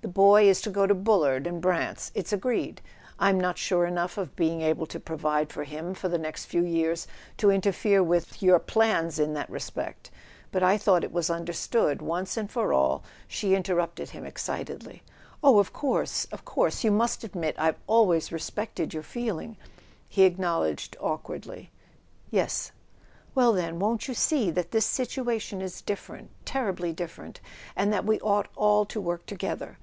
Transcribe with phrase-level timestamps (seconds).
[0.00, 2.80] The boy is to go into Bullard and Brant's —it's agreed;
[3.18, 6.44] I'm not sure enough of being able to pro¬ vide for him for the next
[6.44, 7.08] few years
[7.38, 10.12] to interfere with— with your plans in that respect.
[10.52, 15.02] But I thought it was understood once for all" She interrupted him excitedly.
[15.42, 16.84] "Oh, of course...[20] A SON AT THE FRONT of course.
[16.84, 19.56] You must admit I've always respected your feeling..."
[20.08, 21.72] He acknowledged awkwardly:
[22.30, 22.70] "Yes."
[23.34, 27.40] "Well, then—won't you see that this situation is different, terribly different,
[27.74, 29.76] and that we ought all to work together